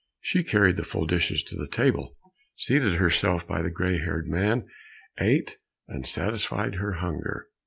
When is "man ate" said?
4.27-5.57